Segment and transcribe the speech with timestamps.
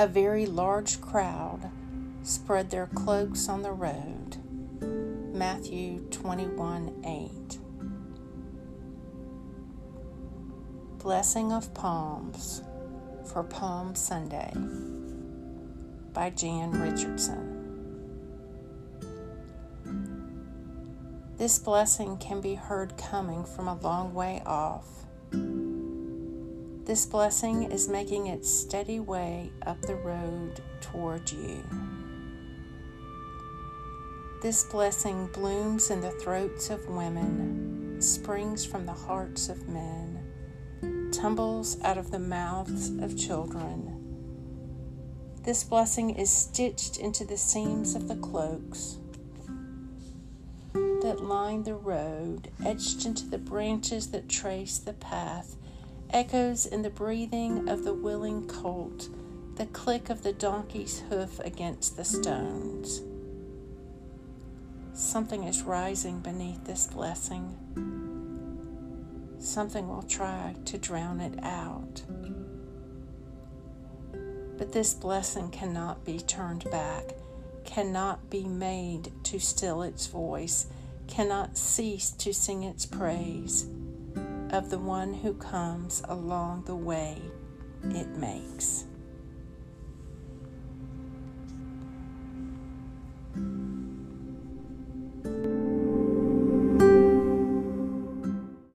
[0.00, 1.72] A very large crowd
[2.22, 4.36] spread their cloaks on the road.
[5.34, 7.58] Matthew 21 8.
[11.02, 12.62] Blessing of Palms
[13.24, 14.52] for Palm Sunday
[16.12, 17.56] by Jan Richardson.
[21.38, 25.07] This blessing can be heard coming from a long way off.
[26.88, 31.62] This blessing is making its steady way up the road toward you.
[34.40, 41.78] This blessing blooms in the throats of women, springs from the hearts of men, tumbles
[41.82, 43.94] out of the mouths of children.
[45.42, 48.96] This blessing is stitched into the seams of the cloaks
[50.72, 55.56] that line the road, etched into the branches that trace the path,
[56.10, 59.08] echoes in the breathing of the willing colt,
[59.56, 63.02] the click of the donkey's hoof against the stones.
[64.92, 67.56] Something is rising beneath this blessing.
[69.38, 72.02] Something will try to drown it out.
[74.56, 77.14] But this blessing cannot be turned back,
[77.64, 80.66] cannot be made to still its voice
[81.08, 83.66] cannot cease to sing its praise
[84.50, 87.20] of the one who comes along the way
[87.84, 88.84] it makes.